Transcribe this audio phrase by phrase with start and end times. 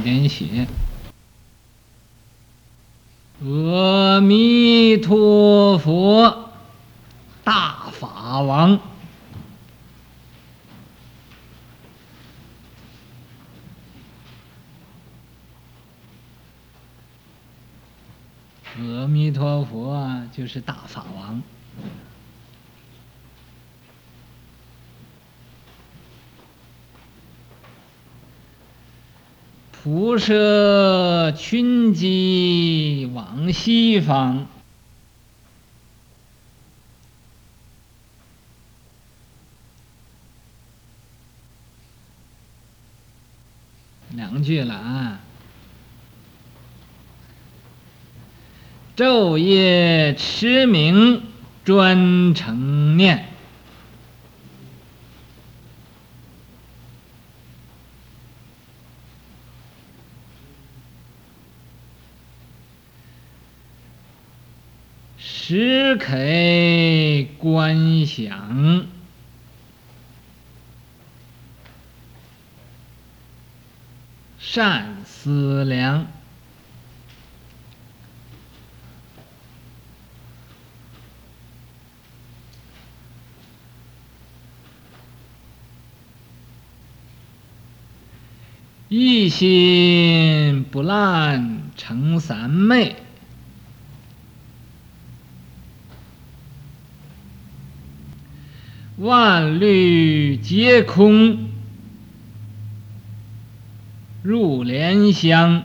[0.00, 0.66] 点写
[3.40, 6.50] 阿弥陀佛
[7.44, 8.80] 大法王。
[18.78, 21.42] 阿弥陀佛就是大法王。
[30.16, 34.46] 辐射群机往西方，
[44.14, 45.20] 两句了啊！
[48.96, 51.24] 昼夜持名
[51.62, 53.35] 专程念。
[65.48, 66.08] 时可
[67.38, 68.84] 观想，
[74.40, 76.08] 善思量，
[88.88, 93.05] 一心不乱成三昧。
[98.98, 101.50] 万虑皆空，
[104.22, 105.64] 入莲香，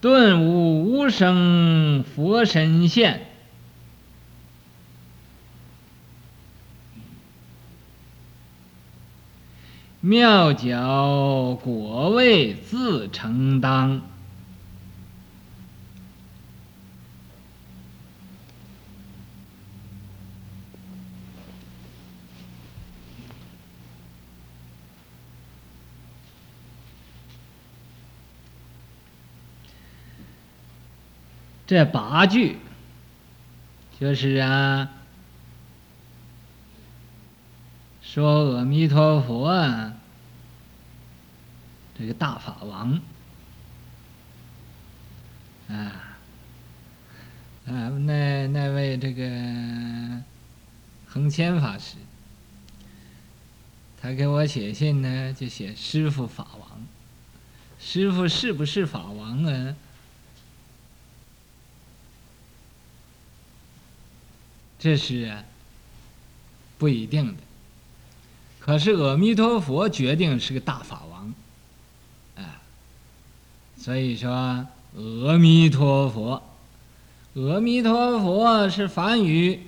[0.00, 3.29] 顿悟无生佛身现，
[10.02, 10.74] 妙觉
[11.62, 14.00] 果位自承当。
[31.70, 32.56] 这八句
[34.00, 34.90] 就是啊，
[38.12, 39.94] 说阿弥陀佛啊，
[41.96, 43.00] 这个大法王。
[45.68, 46.18] 啊，
[47.68, 49.22] 啊，那那位这个
[51.06, 51.98] 恒谦法师，
[54.02, 56.84] 他给我写信呢，就写师父法王，
[57.78, 59.76] 师父是不是法王啊？
[64.80, 65.44] 这是
[66.76, 67.42] 不一定的，
[68.70, 71.34] 可是阿弥陀佛决定是个大法王，
[72.36, 72.62] 啊，
[73.76, 76.40] 所以说阿弥陀佛，
[77.34, 79.60] 阿弥陀佛是梵语，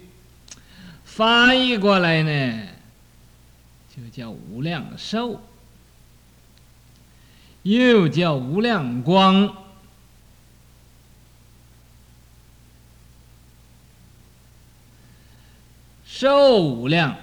[1.02, 2.68] 翻译过来呢，
[3.88, 5.40] 就叫无量寿，
[7.62, 9.52] 又叫无量光。
[16.06, 17.16] 寿无量，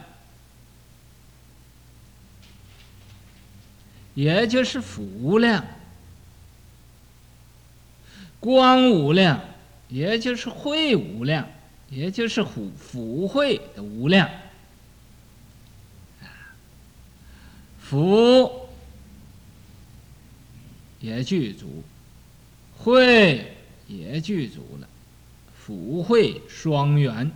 [4.16, 5.64] 也就是福无量；
[8.40, 9.42] 光无量，
[9.88, 11.48] 也就是慧无量，
[11.90, 14.30] 也就是福福慧的无量。
[17.80, 18.70] 福
[21.00, 21.84] 也具足，
[22.78, 23.54] 慧
[23.88, 24.88] 也具足了，
[25.58, 27.32] 福慧双圆。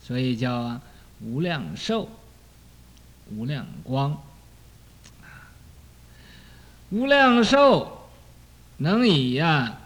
[0.00, 0.80] 所以叫
[1.20, 2.08] 无量寿、
[3.30, 4.22] 无量光。
[6.90, 8.08] 无量寿
[8.76, 9.78] 能以呀，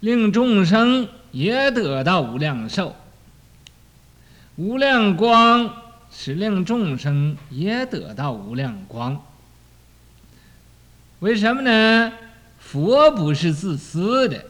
[0.00, 2.94] 令众生也得到无量寿；
[4.56, 5.70] 无量光
[6.10, 9.22] 是令众生也得到无量光。
[11.20, 12.12] 为什么呢？
[12.58, 14.44] 佛不是自私的，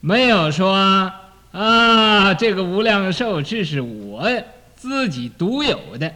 [0.00, 1.12] 没有说。
[1.52, 4.28] 啊，这个无量寿这是我
[4.74, 6.12] 自己独有的，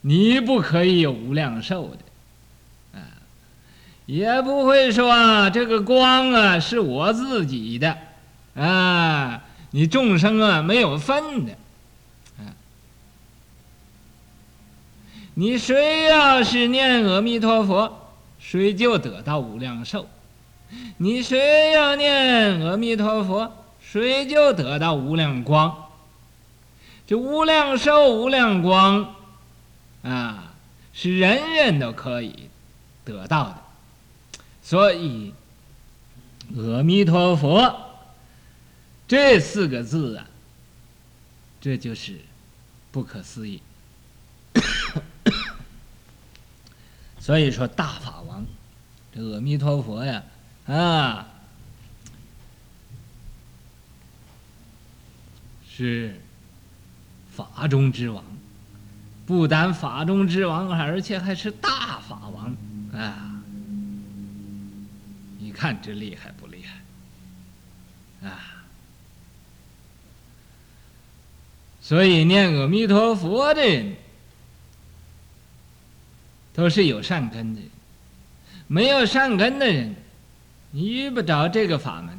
[0.00, 3.02] 你不可以有无量寿的，啊，
[4.06, 7.98] 也不会说这个光啊是我自己的，
[8.54, 9.42] 啊，
[9.72, 11.52] 你众生啊没有分的，
[12.38, 12.54] 啊，
[15.34, 20.06] 你谁要是念阿弥陀佛，谁就得到无量寿，
[20.96, 25.74] 你谁要念阿弥陀佛，谁就得到无量光。
[27.06, 29.14] 这无量寿、无量光，
[30.02, 30.54] 啊，
[30.92, 32.48] 是人人都可以
[33.04, 33.62] 得到的。
[34.62, 35.32] 所以，
[36.56, 37.90] 阿弥陀佛
[39.06, 40.26] 这四个字啊，
[41.60, 42.20] 这就是
[42.90, 43.62] 不可思议。
[47.18, 48.46] 所以说，大法王，
[49.14, 50.22] 这阿弥陀佛呀，
[50.66, 51.28] 啊，
[55.68, 56.20] 是
[57.30, 58.24] 法中之王，
[59.28, 62.56] 不但法中之王，而且还是大法王
[62.98, 63.42] 啊。
[65.38, 66.64] 你看这厉害不厉
[68.22, 68.64] 害啊！
[71.82, 73.96] 所以念阿弥陀佛的人
[76.54, 77.60] 都是有善根的，
[78.66, 79.94] 没有善根的人，
[80.70, 82.18] 你遇不着这个法门。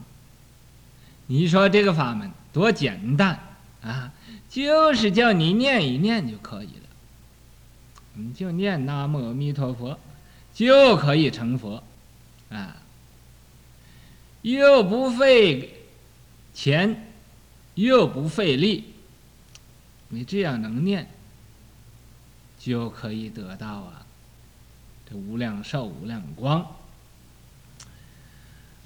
[1.25, 3.39] 你说这个法门多简单
[3.81, 4.11] 啊！
[4.47, 6.78] 就是叫你念一念就可以了，
[8.13, 9.97] 你就念南无阿弥陀佛，
[10.53, 11.83] 就可以成佛
[12.49, 12.77] 啊！
[14.41, 15.83] 又不费
[16.53, 17.07] 钱，
[17.75, 18.93] 又不费力，
[20.09, 21.09] 你这样能念，
[22.57, 24.05] 就可以得到啊，
[25.09, 26.65] 这无量寿、无量光。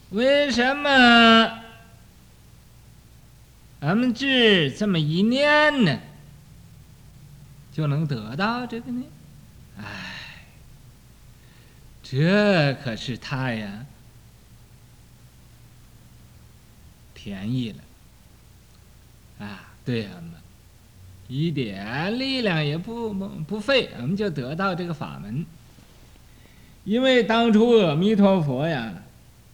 [0.09, 1.63] 为什么
[3.79, 5.99] 俺们只这么一念呢，
[7.73, 9.03] 就能得到这个呢？
[9.79, 10.45] 哎，
[12.03, 13.85] 这可是太呀！
[17.13, 17.71] 便宜
[19.39, 20.33] 了，啊，对俺们
[21.27, 23.11] 一点力量也不
[23.47, 25.43] 不费，我们就得到这个法门。
[26.83, 28.93] 因为当初阿弥陀佛呀，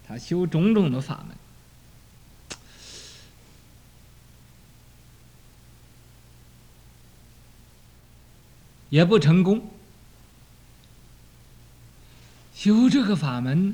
[0.06, 1.38] 他修种种的法门，
[8.90, 9.70] 也不成功。
[12.56, 13.74] 修这个法门，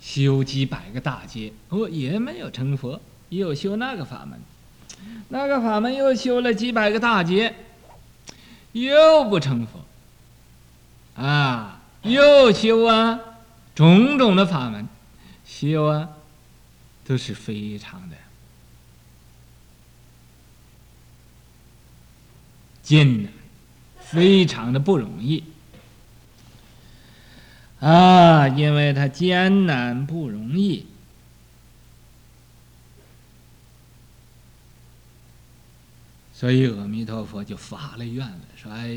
[0.00, 3.00] 修几百个大劫，哦，也没有成佛。
[3.28, 4.38] 又修那个法门，
[5.28, 7.54] 那个法门又修了几百个大劫，
[8.72, 11.22] 又不成佛。
[11.22, 13.18] 啊，又修啊，
[13.74, 14.86] 种种的法门，
[15.46, 16.08] 修啊，
[17.04, 18.16] 都是非常的
[22.82, 23.32] 艰难，
[24.12, 25.42] 非常的不容易。
[27.80, 30.86] 啊，因为他艰难不容易。
[36.32, 38.96] 所以阿弥陀佛就发了愿了，说：“哎，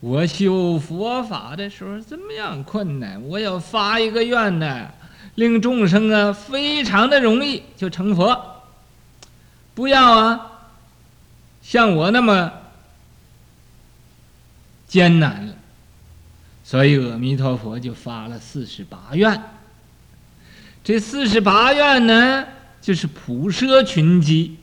[0.00, 3.20] 我修佛法的时候怎么样困难？
[3.22, 4.88] 我要发一个愿呢，
[5.34, 8.62] 令众生啊非常的容易就成佛，
[9.74, 10.70] 不要啊
[11.60, 12.52] 像我那么
[14.88, 15.52] 艰难了。”
[16.64, 19.40] 所以阿弥陀佛就发了四十八愿。
[20.82, 22.44] 这四十八愿呢，
[22.80, 24.56] 就是普摄群机。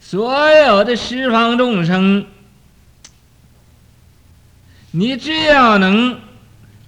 [0.00, 2.26] 所有的十方众生，
[4.90, 6.18] 你只要能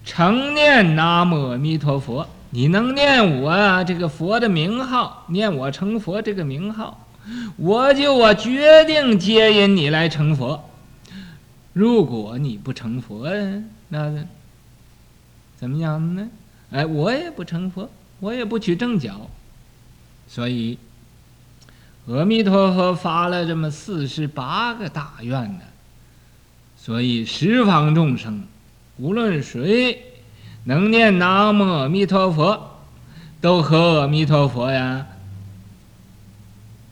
[0.03, 7.07] 成念南无阿弥陀佛，你能念我这个佛的名号，念我成佛这个名号，
[7.55, 10.69] 我就我决定接引你来成佛。
[11.73, 13.27] 如果你不成佛，
[13.89, 14.25] 那
[15.57, 16.29] 怎么样呢？
[16.71, 17.89] 哎，我也不成佛，
[18.19, 19.29] 我也不取正觉，
[20.27, 20.77] 所以。
[22.05, 25.61] 阿弥陀佛发了这么四十八个大愿呢，
[26.75, 28.43] 所以十方众生，
[28.97, 30.03] 无论谁
[30.65, 32.81] 能念南无阿弥陀佛，
[33.39, 35.07] 都和阿弥陀佛呀，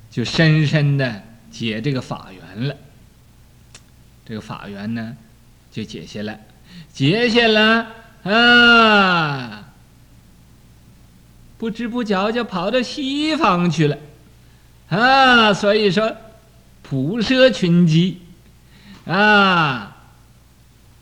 [0.09, 1.21] 就深深的
[1.51, 2.75] 结这个法缘了。
[4.25, 5.15] 这个法缘呢，
[5.71, 6.39] 就解下来，
[6.93, 7.87] 解下来
[8.23, 9.69] 啊，
[11.57, 13.97] 不知不觉就跑到西方去了。
[14.89, 16.15] 啊，所以说，
[16.81, 18.21] 普摄群机，
[19.05, 19.95] 啊，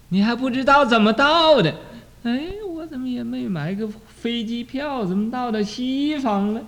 [0.09, 1.75] 你还不知道怎么到的？
[2.23, 3.89] 哎，我怎么也没买个
[4.21, 6.61] 飞机票，怎么到了西方了？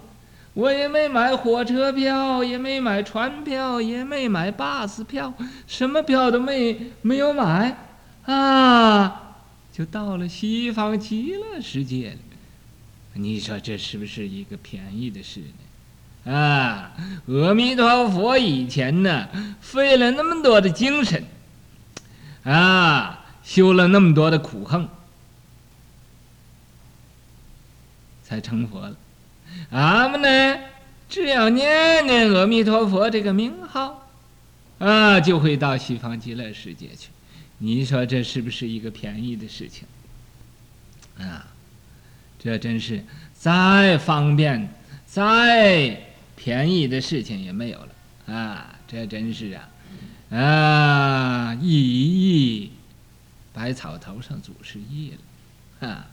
[0.54, 5.34] 我也没买火车票，也没买船票，也没买巴士票，
[5.66, 7.78] 什么票都没没有买，
[8.26, 9.38] 啊，
[9.72, 12.18] 就到了西方极乐世界了。
[13.14, 16.32] 你说这是不是一个便宜的事呢？
[16.34, 16.94] 啊，
[17.28, 19.28] 阿弥陀佛以前呢，
[19.62, 21.26] 费了那么多的精神，
[22.44, 24.88] 啊，修了那么多的苦行，
[28.24, 28.96] 才成佛了。
[29.72, 30.60] 俺们呢，
[31.10, 34.08] 只要念念阿弥陀佛这个名号，
[34.80, 37.10] 啊，就会到西方极乐世界去。
[37.58, 39.88] 你说这是不是一个便宜的事情？
[41.18, 41.48] 啊，
[42.40, 43.04] 这真是
[43.34, 44.74] 再方便、
[45.06, 46.02] 再
[46.36, 48.76] 便宜的事情也没有了啊！
[48.88, 49.70] 这真是啊，
[50.36, 52.72] 啊，一亿
[53.54, 56.08] 百草头上祖师意了啊！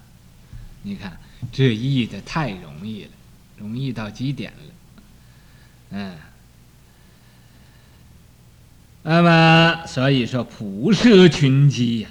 [0.83, 1.19] 你看
[1.51, 3.11] 这易的太容易了，
[3.59, 4.73] 容易到极点了，
[5.91, 6.13] 嗯。
[9.03, 12.09] 那么，所以说普摄群机呀，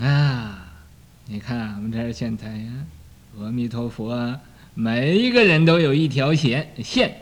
[0.00, 0.72] 啊，
[1.26, 2.72] 你看我们这儿现在呀，
[3.38, 4.38] 阿弥陀佛，
[4.72, 7.14] 每一个人都有一条线线，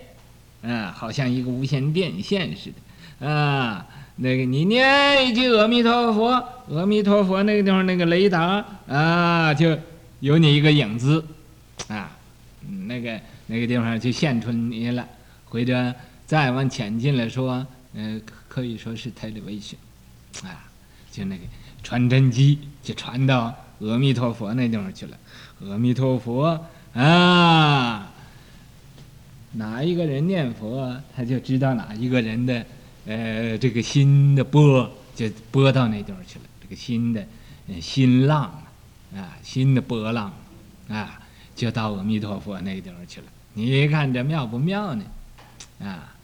[0.62, 2.72] 啊，好像一个无线电线似
[3.18, 3.84] 的，啊，
[4.16, 6.30] 那个你念一句阿弥陀佛，
[6.70, 9.76] 阿弥陀佛那个地方那个雷达啊，就
[10.20, 11.24] 有你一个影子，
[11.88, 12.15] 啊，
[12.86, 15.08] 那个那个地方就现出你了，
[15.44, 15.94] 或者
[16.26, 18.32] 再往前进来说，嗯、呃。
[18.48, 19.78] 可以说是太了危险，
[20.42, 20.64] 啊，
[21.12, 21.42] 就那个
[21.82, 25.18] 传真机就传到阿弥陀佛那地方去了。
[25.60, 26.58] 阿弥陀佛
[26.94, 28.10] 啊，
[29.52, 32.64] 哪一个人念佛，他就知道哪一个人的
[33.04, 36.44] 呃这个心的波就波到那地方去了。
[36.62, 37.22] 这个心的
[37.78, 38.44] 心浪
[39.14, 40.32] 啊，心的波浪
[40.88, 41.20] 啊，
[41.56, 43.26] 就到阿弥陀佛那个地方去了。
[43.54, 45.04] 你看这妙不妙呢？
[45.80, 46.14] 啊，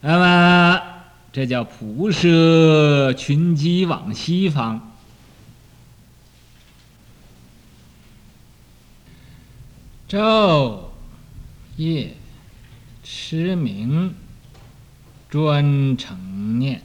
[0.00, 0.82] 那么。
[1.30, 4.92] 这叫菩萨群机往西方，
[10.08, 10.84] 昼
[11.76, 12.14] 夜
[13.04, 14.14] 持名
[15.28, 16.82] 专诚念。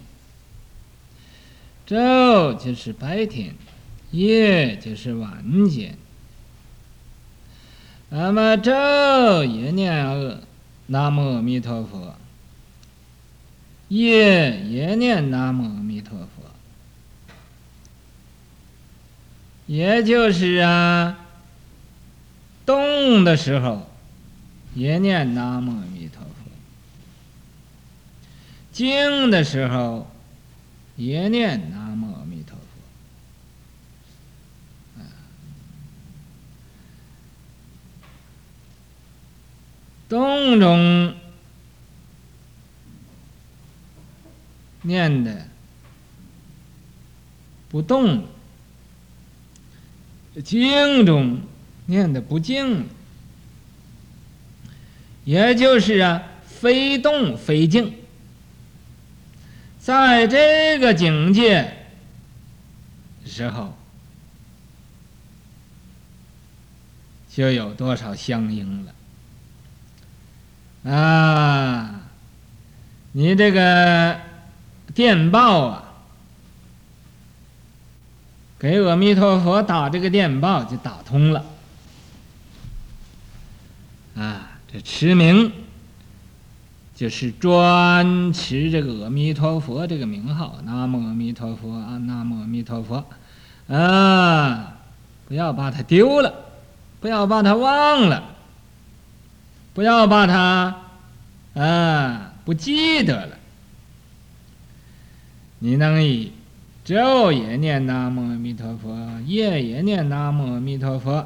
[1.88, 3.56] 昼就是白天，
[4.12, 5.98] 夜就是晚间。
[8.16, 10.38] 那么昼也念阿
[10.86, 12.16] 南无阿弥陀佛。
[13.88, 16.28] 夜也念南无阿弥陀佛，
[19.68, 21.20] 也就是啊，
[22.66, 23.88] 动的时候
[24.74, 26.50] 也念南无阿弥陀佛，
[28.72, 30.08] 静的时候
[30.96, 32.58] 也念南无阿弥陀
[34.96, 35.06] 佛，啊，
[40.14, 41.16] 动中。
[44.86, 45.48] 念的
[47.70, 48.28] 不动，
[50.44, 51.40] 静中
[51.86, 52.86] 念的不静，
[55.24, 57.94] 也就是啊，非动非静，
[59.80, 61.88] 在这个境界
[63.26, 63.78] 时候，
[67.30, 68.94] 就有多少相应了
[70.86, 72.02] 啊！
[73.14, 74.20] 你这个。
[74.94, 75.84] 电报啊，
[78.60, 81.44] 给阿弥陀佛打这个电报就打通了。
[84.16, 85.52] 啊，这持名
[86.96, 93.04] 就是专持这个阿弥陀佛这个名号，南无阿弥陀佛啊，南无阿弥陀佛，
[93.68, 94.76] 啊，
[95.28, 96.32] 不要把它丢了，
[97.00, 98.33] 不要把它忘了，
[99.74, 100.76] 不要把它
[101.56, 103.38] 啊不记得了。
[105.60, 106.32] 你能以
[106.86, 111.26] 昼夜念南无阿弥陀佛，夜也念南无阿弥陀佛，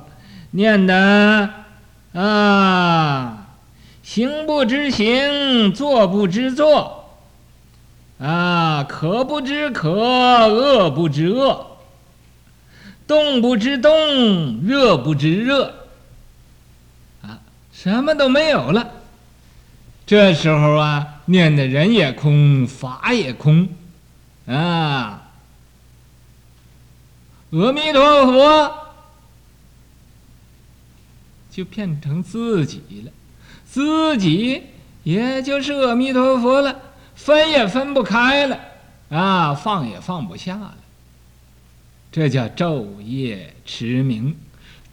[0.52, 1.50] 念的
[2.14, 3.48] 啊，
[4.04, 7.10] 行不知行，坐不知坐，
[8.20, 11.66] 啊，渴不知渴，饿不知饿，
[13.08, 15.74] 动不知动，热不知热，
[17.80, 18.92] 什么都没有了。
[20.08, 23.70] 这时候啊，念的人也空，法也空。
[24.48, 25.30] 啊，
[27.52, 28.74] 阿弥陀佛
[31.52, 33.12] 就变成自己了，
[33.64, 34.64] 自己
[35.04, 36.80] 也就是阿弥陀佛了，
[37.14, 38.60] 分也分不开了，
[39.10, 40.76] 啊，放也放不下了。
[42.12, 44.36] 这叫昼夜持名，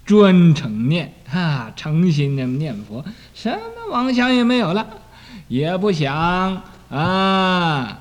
[0.05, 4.87] 专诚念啊，诚心的念佛，什么妄想也没有了，
[5.49, 8.01] 也不想啊。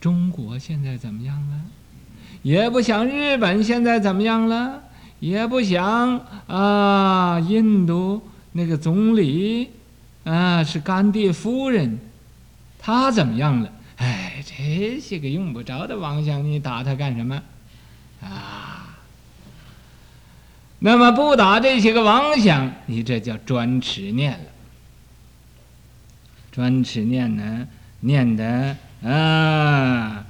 [0.00, 1.60] 中国现在怎么样了？
[2.42, 4.82] 也不想日本现在怎么样了？
[5.18, 9.70] 也不想啊，印度那个总理
[10.24, 11.98] 啊是甘地夫人，
[12.78, 13.72] 他怎么样了？
[13.96, 17.42] 哎，这些个用不着的妄想，你打他干什么？
[18.26, 18.98] 啊！
[20.78, 24.50] 那么不打这些个妄想，你这叫专持念了。
[26.52, 27.66] 专持念呢，
[28.00, 30.24] 念的啊，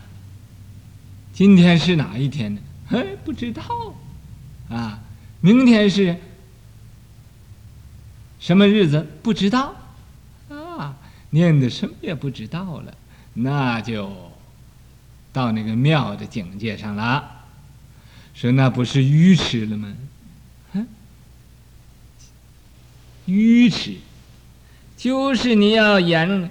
[1.33, 2.61] 今天是哪一天呢？
[2.89, 3.63] 嘿，不知道，
[4.69, 5.01] 啊，
[5.41, 6.17] 明天是
[8.39, 9.07] 什么日子？
[9.23, 9.75] 不知道，
[10.49, 10.97] 啊，
[11.31, 12.95] 念的什么也不知道了，
[13.35, 14.13] 那就
[15.33, 17.36] 到那个妙的境界上了。
[18.37, 19.97] 说那不是愚痴了吗？
[23.25, 23.97] 愚痴。
[24.95, 26.51] 就是你要演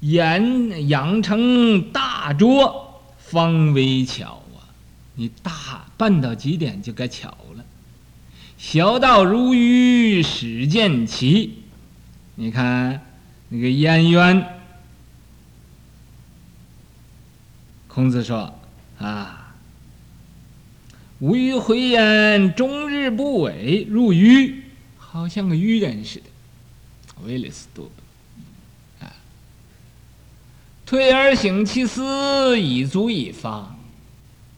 [0.00, 4.68] 演养成大拙方为巧啊！
[5.14, 7.64] 你大办到极点就该巧了。
[8.58, 11.62] 小道如愚始见奇。
[12.34, 13.00] 你看
[13.48, 14.46] 那个颜渊，
[17.88, 18.58] 孔子说
[18.98, 19.45] 啊
[21.20, 24.62] ：“吾欲回焉，终日不为，如愚，
[24.98, 26.24] 好像个愚人似的。”
[27.24, 27.90] 为了是多，
[29.00, 29.08] 啊！
[30.84, 33.74] 退而省其思，以足以发，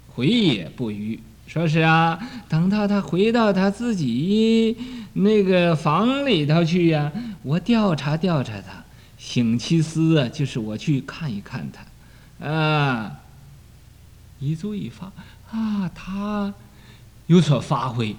[0.09, 1.21] 回也不愚。
[1.47, 4.77] 说是啊，等到他回到他自己
[5.13, 7.13] 那个房里头去呀、
[7.43, 8.85] 我调查调查他，
[9.17, 13.21] 省其思啊，就是我去看一看他，啊，
[14.41, 15.11] 以足以发
[15.51, 16.53] 啊，他
[17.27, 18.15] 有所发挥，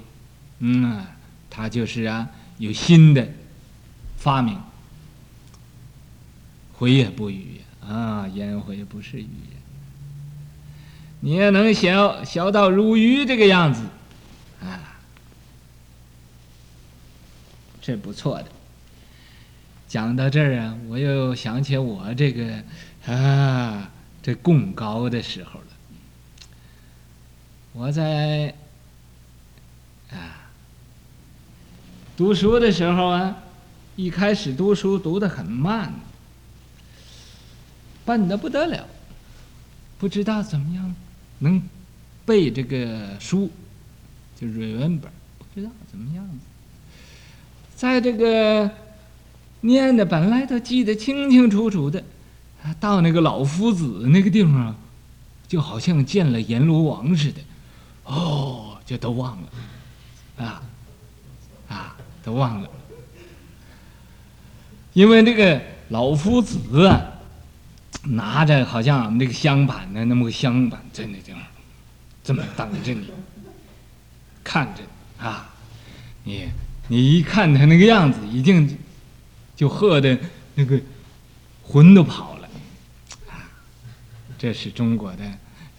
[0.59, 1.05] 嗯，
[1.49, 3.27] 他就是啊，有新的。
[4.17, 4.59] 发明，
[6.73, 8.27] 回也不愚啊！
[8.27, 9.61] 颜回不是愚人，
[11.21, 13.81] 你也能小小到如愚这个样子，
[14.61, 14.99] 啊，
[17.81, 18.47] 这不错的。
[19.87, 22.61] 讲到这儿啊，我又想起我这个
[23.05, 23.89] 啊，
[24.21, 25.67] 这贡高的时候了。
[27.79, 28.53] 我在
[30.11, 30.51] 啊
[32.17, 33.33] 读书的时候啊。
[33.95, 35.93] 一开始读书读得很慢，
[38.05, 38.87] 笨得不得了，
[39.97, 40.95] 不知道怎么样
[41.39, 41.61] 能
[42.25, 43.51] 背这个书，
[44.39, 46.37] 就 remember，不知道怎么样子，
[47.75, 48.71] 在这个
[49.59, 52.01] 念的本来都记得清清楚楚的，
[52.79, 54.73] 到那个老夫子那个地方，
[55.45, 57.41] 就好像见了阎罗王似的，
[58.09, 59.49] 哦，就都忘了，
[60.43, 60.63] 啊，
[61.67, 62.69] 啊，都忘了。
[64.93, 66.59] 因为那个老夫子，
[68.03, 71.41] 拿着好像我们这个香板的那么个香板在那地方，
[72.23, 73.11] 这么等着你，
[74.43, 74.81] 看着
[75.23, 75.53] 啊，
[76.23, 76.49] 你
[76.87, 78.75] 你一看他那个样子，已经
[79.55, 80.17] 就吓得
[80.55, 80.81] 那个
[81.61, 82.49] 魂都跑了，
[83.27, 83.45] 啊，
[84.39, 85.23] 这是中国的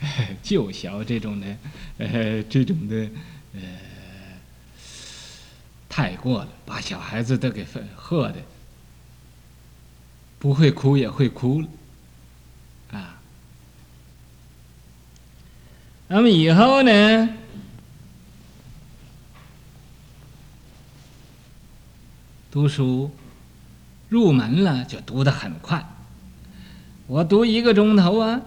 [0.42, 1.56] 旧小这种的
[1.98, 3.08] 呃这种的
[3.54, 3.60] 呃
[5.88, 7.80] 太过了，把小孩子都给吓
[8.28, 8.36] 的。
[10.38, 11.68] 不会哭也会哭了，
[12.92, 13.20] 啊！
[16.08, 17.28] 那么以后呢？
[22.50, 23.10] 读书
[24.08, 25.86] 入门了就读得很快，
[27.06, 28.40] 我读一个钟头啊，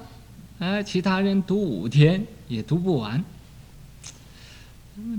[0.63, 3.21] 啊，其他人读五天也读不完。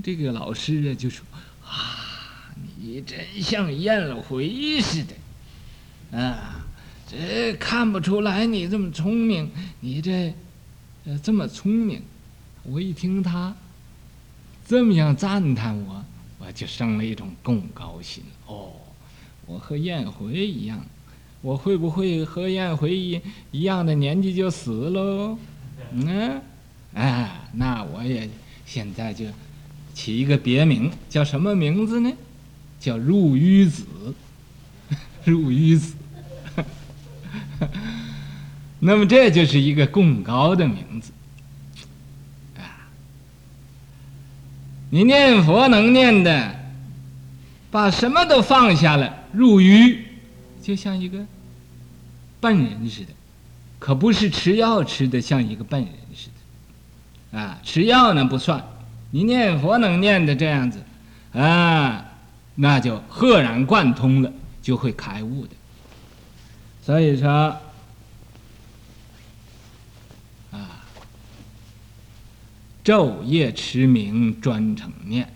[0.03, 1.23] 这个老师啊就说
[1.63, 2.49] ：“啊，
[2.81, 6.65] 你真像颜回似的，啊！”
[7.07, 10.33] 这看不出来你这么聪明，你这，
[11.23, 12.01] 这么聪明。
[12.63, 13.55] 我一听他
[14.67, 16.03] 这么样赞叹我，
[16.39, 18.25] 我就生了一种更高兴。
[18.47, 18.73] 哦，
[19.45, 20.83] 我和燕回一样，
[21.45, 25.37] 我会不会和燕回一一样的年纪就死喽？
[25.93, 26.41] 嗯，
[26.95, 28.27] 哎，那我也
[28.65, 29.27] 现在就
[29.93, 32.11] 起一个别名，叫什么名字呢？
[32.81, 33.85] 叫入愚子，
[35.27, 35.95] 入愚子。
[38.81, 41.13] 那么这就是一个贡高的名字，
[42.57, 42.89] 啊！
[44.89, 46.55] 你念佛能念的，
[47.71, 50.05] 把什么都放下了，入愚，
[50.63, 51.27] 就像一个
[52.45, 53.13] 笨人似的，
[53.79, 56.29] 可不是吃药吃的像一个笨人似
[57.33, 57.59] 的，啊！
[57.63, 58.63] 吃药呢不算，
[59.13, 60.85] 你念佛能念的这样子，
[61.33, 62.05] 啊，
[62.57, 64.31] 那就赫然贯通了，
[64.61, 65.53] 就会开悟的。
[66.83, 67.31] 所以说。
[67.31, 67.61] 啊
[72.85, 75.33] 昼夜持名专诚念，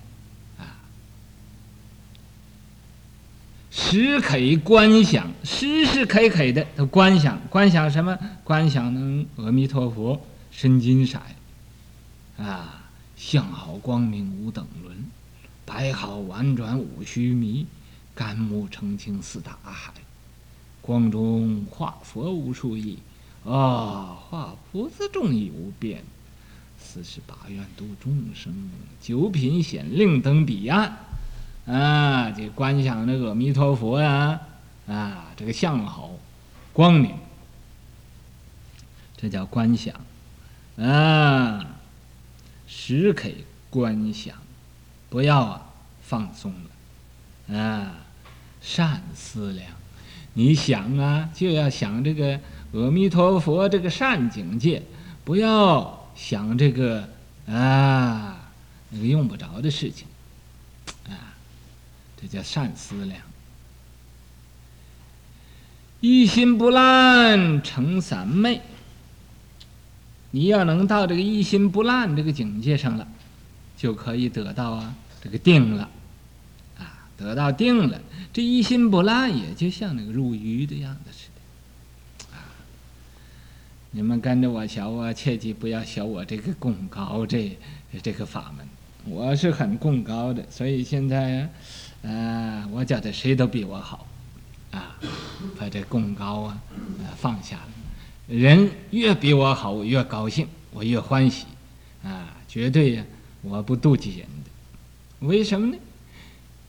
[3.70, 8.18] 时刻观想，时时刻刻的都观想，观想什么？
[8.42, 11.18] 观想能阿弥陀佛身金色，
[12.38, 14.96] 啊，相好光明无等伦，
[15.66, 17.66] 白好婉转五须弥，
[18.14, 19.92] 甘木澄清四大海，
[20.80, 22.98] 光中化佛无数亿，
[23.44, 26.02] 啊，化菩萨众亦无边。
[26.80, 30.96] 四十八愿度众生，九品显令登彼岸。
[31.68, 34.40] 啊，这观想那阿弥陀佛呀，
[34.86, 36.10] 啊，这个相好，
[36.72, 37.14] 光明，
[39.18, 39.94] 这叫观想，
[40.78, 41.76] 啊，
[42.66, 43.28] 时刻
[43.68, 44.34] 观想，
[45.10, 45.66] 不要啊
[46.00, 46.54] 放松
[47.48, 47.96] 了，啊，
[48.62, 49.70] 善思量，
[50.32, 52.40] 你想啊就要想这个
[52.72, 54.82] 阿弥陀佛这个善境界，
[55.22, 57.06] 不要想这个
[57.46, 58.48] 啊
[58.88, 60.06] 那个用不着的事情。
[62.20, 63.20] 这叫善思量，
[66.00, 68.60] 一心不乱成三昧。
[70.32, 73.06] 你要能到这个一心不乱这个境界上了，
[73.76, 75.88] 就可以得到啊这个定了，
[76.76, 78.00] 啊得到定了，
[78.32, 82.50] 这一心不乱也就像那个入鱼的样子似的，啊！
[83.92, 87.56] 你们跟着我学啊，切记不要学我这个贡高这
[88.02, 88.68] 这个法门，
[89.04, 91.48] 我是很贡高的，所以现在。
[92.02, 94.06] 呃，我觉得谁都比我好，
[94.70, 94.96] 啊，
[95.58, 96.58] 把这贡高啊，
[97.00, 97.68] 呃，放下了。
[98.28, 101.46] 人越比我好，我越高兴，我越欢喜，
[102.04, 103.04] 啊，绝对呀，
[103.42, 105.26] 我不妒忌人的。
[105.26, 105.78] 为什么呢？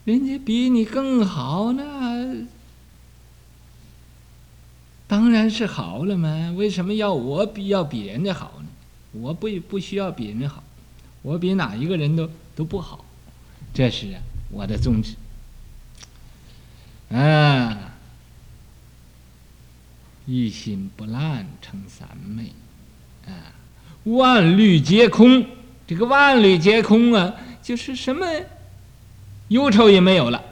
[0.04, 2.34] 人家比你更好，那
[5.06, 6.52] 当然是好了嘛。
[6.56, 8.68] 为什么要我比要比人家好呢？
[9.12, 10.64] 我不不需要比人家好，
[11.22, 13.04] 我比哪一个人都都不好，
[13.72, 14.20] 这是啊。
[14.50, 15.14] 我的宗旨，
[17.10, 17.92] 啊，
[20.26, 22.52] 一心不乱成三昧，
[23.26, 23.54] 啊，
[24.04, 25.46] 万虑皆空。
[25.86, 28.26] 这个万虑皆空啊，就是什么
[29.48, 30.42] 忧愁也没有了，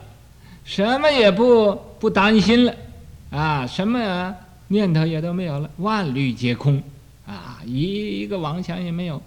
[0.63, 2.75] 什么也不不担心了，
[3.31, 4.35] 啊，什么
[4.67, 6.81] 念头也都没有了，万虑皆空，
[7.25, 9.21] 啊，一一个妄想也没有，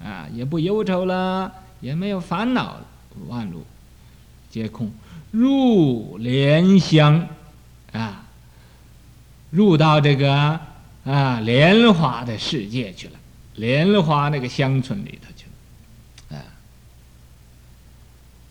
[0.00, 2.86] 啊，也不忧愁了，也没有烦恼了，
[3.28, 3.56] 万虑。
[4.50, 4.90] 皆空，
[5.30, 7.28] 入莲香，
[7.92, 8.26] 啊，
[9.50, 10.58] 入到这个
[11.04, 13.14] 啊莲花的世界去了，
[13.56, 15.44] 莲花那个乡村里头去
[16.30, 16.44] 了，啊，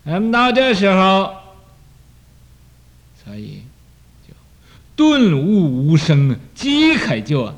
[0.04, 1.36] 那么到这时候，
[3.24, 3.64] 所以
[4.28, 4.34] 就
[4.96, 7.54] 顿悟无声，即刻就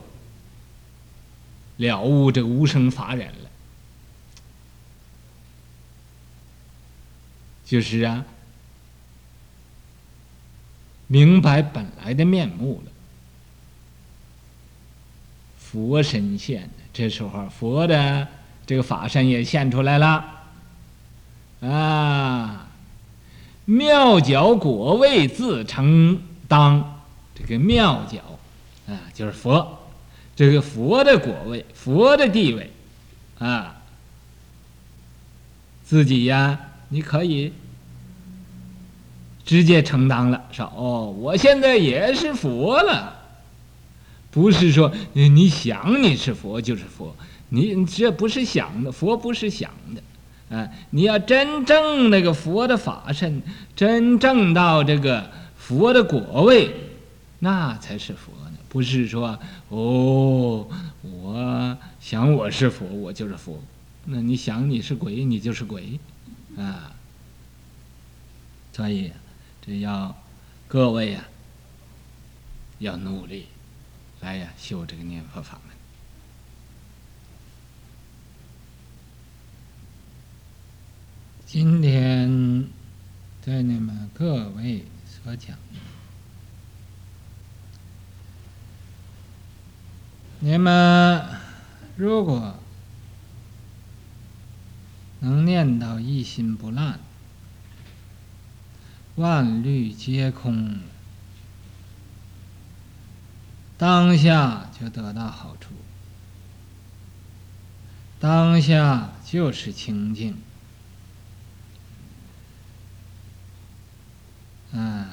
[1.77, 3.38] 了悟这个无声法忍了。
[7.69, 8.25] 就是啊，
[11.05, 12.91] 明白本来的面目了。
[15.59, 18.27] 佛身现，这时候佛的
[18.65, 20.25] 这个法身也现出来了。
[21.61, 22.69] 啊，
[23.65, 27.03] 妙觉果位自承当，
[27.35, 28.17] 这个妙觉
[28.91, 29.77] 啊，就是佛，
[30.35, 32.71] 这个佛的果位，佛的地位，
[33.37, 33.79] 啊，
[35.83, 36.61] 自己呀。
[36.89, 37.53] 你可以
[39.45, 43.15] 直接承担了，说哦，我现在也是佛了，
[44.29, 47.15] 不是说你想你是佛就是佛，
[47.49, 53.41] 你这不是想的，佛不是想的，啊，你要真正那个佛的法身，
[53.75, 56.71] 真正到这个佛的果位，
[57.39, 60.67] 那才是佛呢，不是说哦，
[61.01, 63.59] 我想我是佛，我就是佛，
[64.05, 65.99] 那你想你是鬼，你就是鬼。
[66.59, 66.95] 啊，
[68.73, 69.11] 所以
[69.61, 70.15] 这要
[70.67, 71.29] 各位呀、啊，
[72.79, 73.47] 要努力
[74.19, 75.75] 来呀修这个念佛法门。
[81.45, 82.67] 今天
[83.43, 85.57] 对你们各位所讲，
[90.39, 91.25] 你们
[91.95, 92.55] 如果。
[95.29, 96.99] 能念到一心不乱，
[99.15, 100.79] 万虑皆空，
[103.77, 105.75] 当下就得到好处。
[108.19, 110.35] 当下就是清净，
[114.73, 115.09] 啊，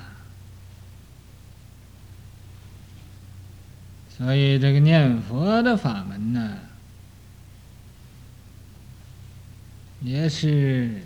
[4.16, 6.56] 所以这个念佛的法门呢。
[10.00, 11.02] 也是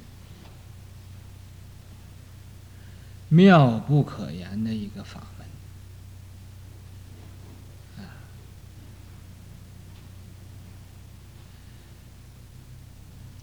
[3.28, 5.46] 妙不可言的一个法门！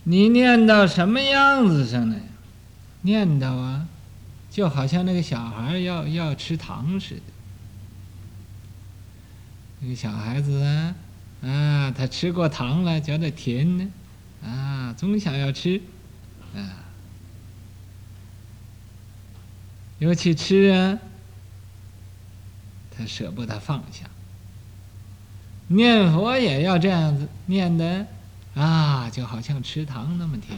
[0.03, 2.15] 你念到什么样子上呢？
[3.01, 3.87] 念叨啊，
[4.49, 7.21] 就好像那个小孩要要吃糖似的。
[9.79, 10.95] 那个小孩子啊，
[11.41, 13.87] 啊，他吃过糖了，觉得甜呢，
[14.43, 15.81] 啊，总想要吃，
[16.55, 16.85] 啊，
[19.99, 20.99] 尤其吃啊，
[22.95, 24.05] 他舍不得放下。
[25.69, 28.07] 念佛也要这样子念的，
[28.55, 30.57] 啊，就好像吃糖那么甜。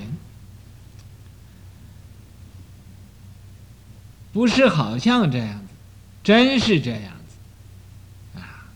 [4.32, 5.74] 不是好像这样子，
[6.24, 8.70] 真是这样子，啊。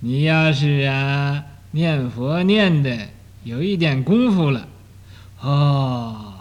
[0.00, 3.08] 你要是啊念佛念的
[3.48, 4.68] 有一点功夫了，
[5.40, 6.34] 哦，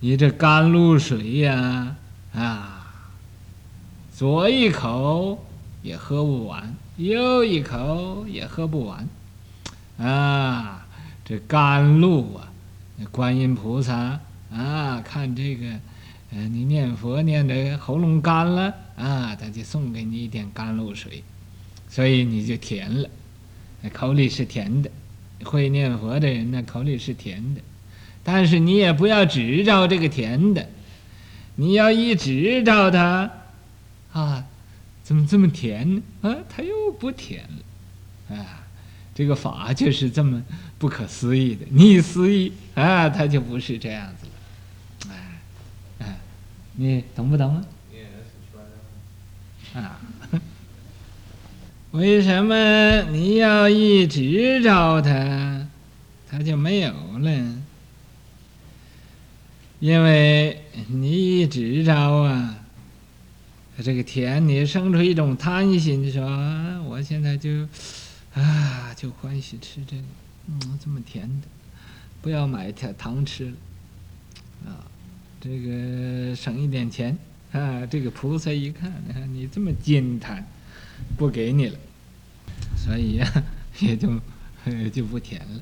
[0.00, 1.94] 你这甘露水呀
[2.34, 2.92] 啊，
[4.12, 5.46] 左一口
[5.84, 9.08] 也喝不完，右一口也喝不完，
[9.98, 10.84] 啊，
[11.24, 12.50] 这甘露啊，
[13.12, 14.18] 观音菩萨
[14.52, 15.66] 啊，看这个，
[16.32, 21.22] 呃，你念佛念的喉咙干了啊，他就送给你一点甘露水。
[21.88, 23.08] 所以你就甜了，
[23.92, 24.90] 口里是甜的，
[25.44, 27.60] 会念佛的人呢，口里是甜的，
[28.22, 30.68] 但是你也不要执着这个甜的，
[31.56, 33.30] 你要一执着它，
[34.12, 34.44] 啊，
[35.02, 36.02] 怎么这么甜呢？
[36.22, 37.42] 啊，它又不甜
[38.28, 38.64] 了，啊，
[39.14, 40.42] 这个法就是这么
[40.78, 44.26] 不可思议的，逆思议啊，它就不是这样子
[45.08, 45.40] 了，哎，
[46.06, 46.16] 哎，
[46.74, 47.64] 你懂不懂啊？
[49.74, 50.00] 啊。
[51.92, 55.68] 为什么你要一直找他，
[56.26, 57.62] 他就没有了？
[59.78, 62.64] 因为你一直找啊，
[63.76, 66.22] 它这个甜，你生出一种贪心，说
[66.84, 67.50] 我现在就
[68.32, 70.02] 啊，就欢喜吃这个，
[70.48, 71.46] 嗯，这么甜的，
[72.22, 74.80] 不要买糖糖吃了，啊，
[75.38, 77.18] 这个省一点钱
[77.52, 77.84] 啊。
[77.84, 78.90] 这个菩萨一看，
[79.34, 80.46] 你这么慳贪。
[81.16, 81.78] 不给你了，
[82.76, 83.20] 所以，
[83.80, 84.20] 也就
[84.90, 85.60] 就不甜了。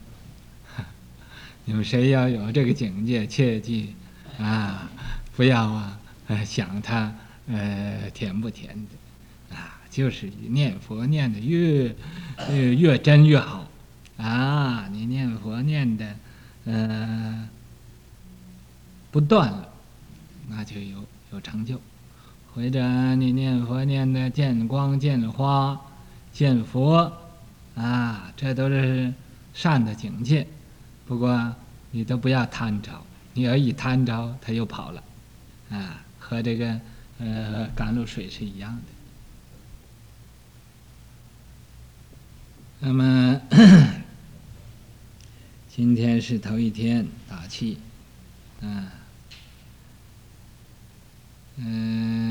[1.65, 3.95] 你们谁要有这个境界，切记
[4.39, 4.91] 啊，
[5.37, 5.99] 不要啊
[6.45, 7.15] 想它
[7.47, 11.95] 呃甜不甜的啊，就是念佛念的越
[12.75, 13.69] 越真越好
[14.17, 14.89] 啊！
[14.93, 16.17] 你念佛念的
[16.65, 17.49] 呃
[19.11, 19.73] 不断了，
[20.49, 21.81] 那就有有成就。
[22.55, 25.81] 或者你念佛念的见光见花
[26.33, 27.13] 见佛，
[27.77, 29.15] 啊，这都是
[29.55, 30.47] 善的境界。
[31.07, 31.55] 不过
[31.93, 32.91] 你都不要贪着，
[33.35, 35.03] 你要一贪着，它又跑了，
[35.71, 36.81] 啊，和这个
[37.19, 38.83] 呃甘露水是一样的。
[42.81, 43.41] 那么
[45.69, 47.79] 今天是头一天打气，
[48.61, 48.95] 啊。
[51.63, 52.30] 嗯，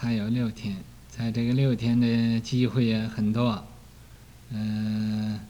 [0.00, 0.76] 还有六天，
[1.08, 3.66] 在这个六天的机会也很多。
[4.50, 5.40] 嗯，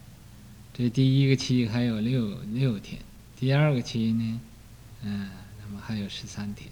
[0.73, 2.99] 这第一个期还有六六天，
[3.37, 4.41] 第二个期呢，
[5.03, 5.29] 嗯，
[5.61, 6.71] 那么还有十三天，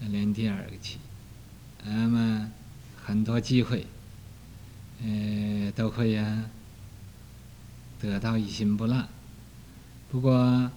[0.00, 0.96] 连第二个期，
[1.84, 2.50] 那么
[3.04, 3.86] 很多机会，
[5.02, 6.44] 呃，都会呀，
[8.00, 9.06] 得到一心不乱。
[10.10, 10.70] 不过，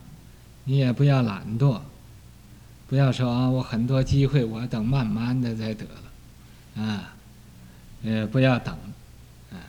[0.65, 1.79] 你也不要懒惰。
[2.89, 7.13] 不要说啊，我很多机会，我等慢慢的再得了，啊，
[8.01, 8.73] 呃，不要等，
[9.51, 9.59] 啊，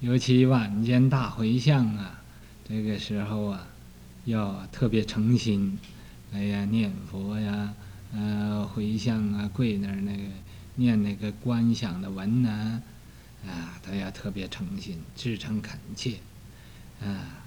[0.00, 2.20] 尤其晚间大回向啊，
[2.68, 3.66] 这个时候啊，
[4.26, 5.78] 要特别诚心，
[6.34, 7.72] 哎呀，念佛呀，
[8.12, 10.24] 呃，回向啊，跪那儿那个
[10.74, 12.82] 念那个观想的文呢，
[13.46, 16.16] 啊，都要特别诚心，至诚恳切，
[17.02, 17.40] 啊，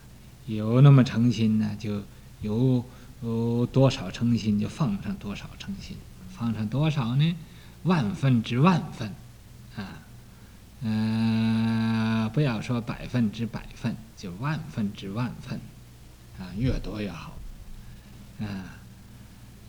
[0.48, 2.02] 有那么诚心呢，就
[2.41, 2.84] 有。
[3.23, 5.95] 有多少诚心就放上多少诚心，
[6.29, 7.36] 放上多少呢？
[7.84, 9.13] 万分之万分，
[9.75, 10.01] 啊，
[10.81, 15.60] 嗯、呃，不要说百分之百分，就万分之万分，
[16.39, 17.38] 啊，越多越好，
[18.39, 18.77] 啊，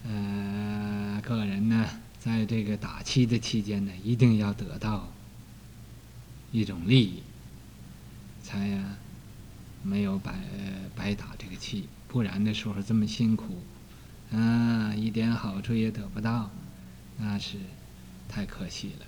[0.04, 1.86] 呃，个人呢，
[2.18, 5.08] 在这个打气的期间呢，一定要得到
[6.50, 7.22] 一种利益，
[8.42, 8.96] 才呀
[9.82, 10.34] 没有白
[10.96, 11.88] 白打这个气。
[12.12, 13.62] 不然的时候这么辛苦，
[14.32, 16.50] 啊，一点好处也得不到，
[17.16, 17.56] 那是
[18.28, 19.06] 太可惜了。